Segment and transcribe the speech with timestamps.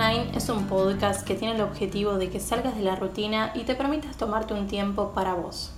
[0.00, 3.64] Online es un podcast que tiene el objetivo de que salgas de la rutina y
[3.64, 5.72] te permitas tomarte un tiempo para vos,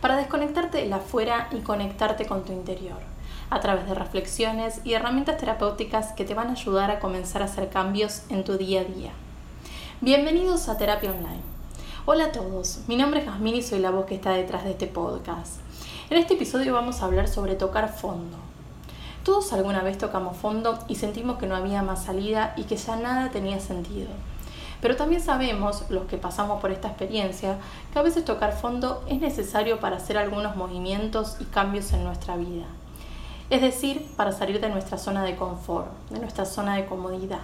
[0.00, 2.98] para desconectarte de la afuera y conectarte con tu interior,
[3.48, 7.44] a través de reflexiones y herramientas terapéuticas que te van a ayudar a comenzar a
[7.44, 9.12] hacer cambios en tu día a día.
[10.00, 11.42] Bienvenidos a Terapia Online.
[12.06, 14.72] Hola a todos, mi nombre es Jasmine y soy la voz que está detrás de
[14.72, 15.60] este podcast.
[16.10, 18.49] En este episodio vamos a hablar sobre tocar fondo
[19.30, 22.96] todos alguna vez tocamos fondo y sentimos que no había más salida y que ya
[22.96, 24.08] nada tenía sentido.
[24.80, 27.56] Pero también sabemos, los que pasamos por esta experiencia,
[27.92, 32.34] que a veces tocar fondo es necesario para hacer algunos movimientos y cambios en nuestra
[32.34, 32.64] vida.
[33.50, 37.42] Es decir, para salir de nuestra zona de confort, de nuestra zona de comodidad.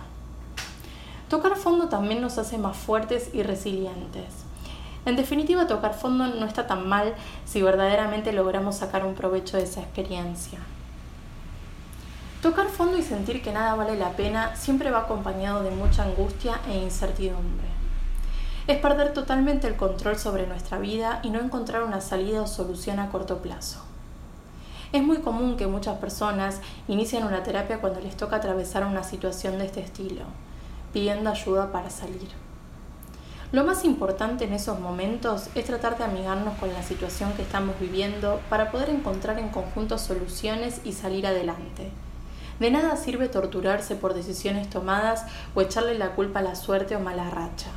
[1.29, 4.25] Tocar fondo también nos hace más fuertes y resilientes.
[5.05, 7.15] En definitiva, tocar fondo no está tan mal
[7.45, 10.59] si verdaderamente logramos sacar un provecho de esa experiencia.
[12.43, 16.61] Tocar fondo y sentir que nada vale la pena siempre va acompañado de mucha angustia
[16.69, 17.67] e incertidumbre.
[18.67, 22.99] Es perder totalmente el control sobre nuestra vida y no encontrar una salida o solución
[22.99, 23.81] a corto plazo.
[24.93, 29.59] Es muy común que muchas personas inicien una terapia cuando les toca atravesar una situación
[29.59, 30.23] de este estilo,
[30.93, 32.29] pidiendo ayuda para salir.
[33.51, 37.81] Lo más importante en esos momentos es tratar de amigarnos con la situación que estamos
[37.81, 41.91] viviendo para poder encontrar en conjunto soluciones y salir adelante
[42.59, 47.01] de nada sirve torturarse por decisiones tomadas o echarle la culpa a la suerte o
[47.01, 47.71] mala racha.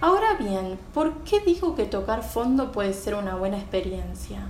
[0.00, 4.46] Ahora bien, ¿por qué digo que tocar fondo puede ser una buena experiencia?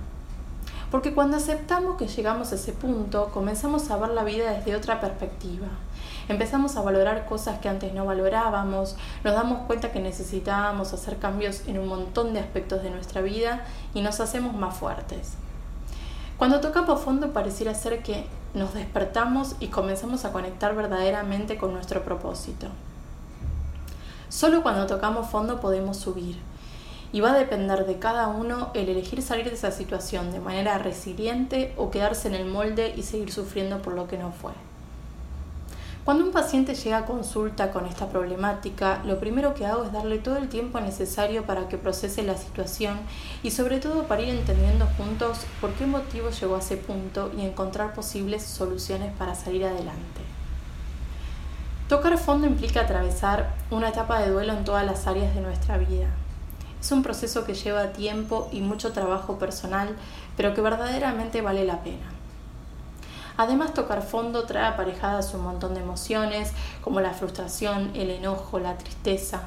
[0.91, 4.99] Porque cuando aceptamos que llegamos a ese punto, comenzamos a ver la vida desde otra
[4.99, 5.67] perspectiva.
[6.27, 11.67] Empezamos a valorar cosas que antes no valorábamos, nos damos cuenta que necesitábamos hacer cambios
[11.67, 13.65] en un montón de aspectos de nuestra vida
[13.95, 15.33] y nos hacemos más fuertes.
[16.39, 22.01] Cuando tocamos fondo pareciera ser que nos despertamos y comenzamos a conectar verdaderamente con nuestro
[22.05, 22.67] propósito.
[24.29, 26.37] Solo cuando tocamos fondo podemos subir
[27.11, 30.77] y va a depender de cada uno el elegir salir de esa situación de manera
[30.77, 34.53] resiliente o quedarse en el molde y seguir sufriendo por lo que no fue.
[36.09, 40.17] Cuando un paciente llega a consulta con esta problemática, lo primero que hago es darle
[40.17, 42.97] todo el tiempo necesario para que procese la situación
[43.43, 47.41] y sobre todo para ir entendiendo juntos por qué motivo llegó a ese punto y
[47.41, 50.21] encontrar posibles soluciones para salir adelante.
[51.87, 56.07] Tocar fondo implica atravesar una etapa de duelo en todas las áreas de nuestra vida.
[56.81, 59.95] Es un proceso que lleva tiempo y mucho trabajo personal,
[60.35, 62.18] pero que verdaderamente vale la pena.
[63.39, 66.51] Además, tocar fondo trae aparejadas un montón de emociones,
[66.83, 69.43] como la frustración, el enojo, la tristeza.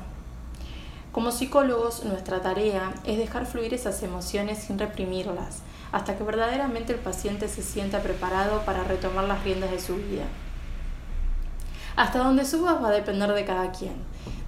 [1.13, 5.59] Como psicólogos, nuestra tarea es dejar fluir esas emociones sin reprimirlas,
[5.93, 10.25] hasta que verdaderamente el paciente se sienta preparado para retomar las riendas de su vida.
[11.95, 13.97] Hasta donde subas va a depender de cada quien,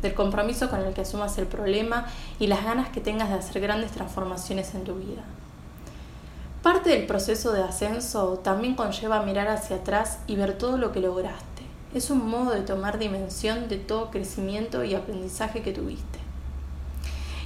[0.01, 2.07] del compromiso con el que asumas el problema
[2.39, 5.23] y las ganas que tengas de hacer grandes transformaciones en tu vida.
[6.65, 11.01] Parte del proceso de ascenso también conlleva mirar hacia atrás y ver todo lo que
[11.01, 11.63] lograste.
[11.93, 16.19] Es un modo de tomar dimensión de todo crecimiento y aprendizaje que tuviste.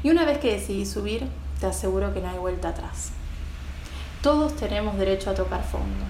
[0.04, 1.26] Y una vez que decidís subir,
[1.58, 3.10] te aseguro que no hay vuelta atrás.
[4.22, 6.04] Todos tenemos derecho a tocar fondo,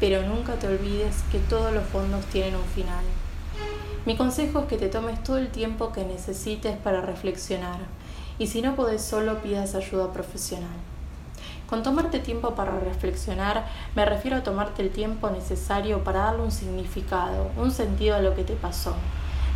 [0.00, 3.04] pero nunca te olvides que todos los fondos tienen un final.
[4.04, 7.78] Mi consejo es que te tomes todo el tiempo que necesites para reflexionar
[8.40, 10.91] y si no podés solo pidas ayuda profesional.
[11.72, 16.52] Con tomarte tiempo para reflexionar me refiero a tomarte el tiempo necesario para darle un
[16.52, 18.94] significado, un sentido a lo que te pasó.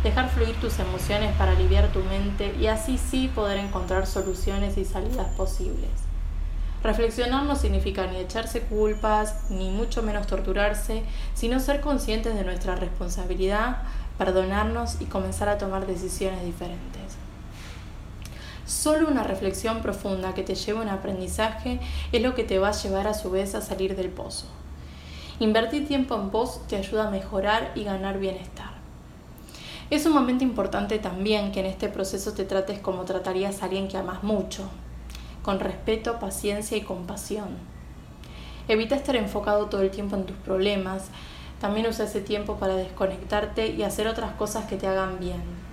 [0.01, 4.85] Dejar fluir tus emociones para aliviar tu mente y así sí poder encontrar soluciones y
[4.85, 5.91] salidas posibles.
[6.81, 11.03] Reflexionar no significa ni echarse culpas, ni mucho menos torturarse,
[11.35, 13.83] sino ser conscientes de nuestra responsabilidad,
[14.17, 17.16] perdonarnos y comenzar a tomar decisiones diferentes.
[18.67, 21.79] Solo una reflexión profunda que te lleve a un aprendizaje
[22.11, 24.45] es lo que te va a llevar a su vez a salir del pozo.
[25.39, 28.71] Invertir tiempo en vos te ayuda a mejorar y ganar bienestar.
[29.89, 33.95] Es sumamente importante también que en este proceso te trates como tratarías a alguien que
[33.95, 34.69] amas mucho,
[35.43, 37.47] con respeto, paciencia y compasión.
[38.67, 41.05] Evita estar enfocado todo el tiempo en tus problemas,
[41.61, 45.66] también usa ese tiempo para desconectarte y hacer otras cosas que te hagan bien.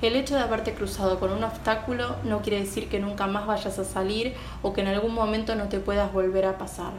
[0.00, 3.80] El hecho de haberte cruzado con un obstáculo no quiere decir que nunca más vayas
[3.80, 6.92] a salir o que en algún momento no te puedas volver a pasar.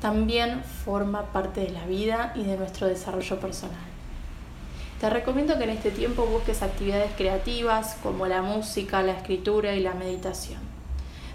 [0.00, 3.76] También forma parte de la vida y de nuestro desarrollo personal.
[5.00, 9.80] Te recomiendo que en este tiempo busques actividades creativas como la música, la escritura y
[9.80, 10.60] la meditación.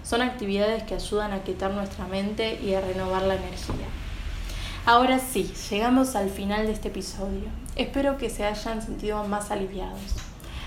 [0.04, 3.86] Son actividades que ayudan a quitar nuestra mente y a renovar la energía.
[4.86, 7.48] Ahora sí, llegamos al final de este episodio.
[7.74, 10.00] Espero que se hayan sentido más aliviados.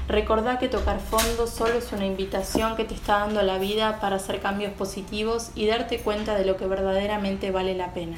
[0.09, 4.15] Recordá que tocar fondo solo es una invitación que te está dando la vida para
[4.15, 8.17] hacer cambios positivos y darte cuenta de lo que verdaderamente vale la pena.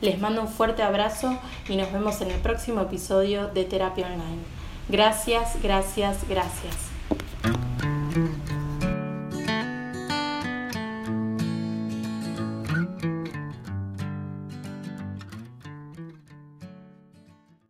[0.00, 1.36] Les mando un fuerte abrazo
[1.68, 4.40] y nos vemos en el próximo episodio de Terapia Online.
[4.88, 6.74] Gracias, gracias, gracias.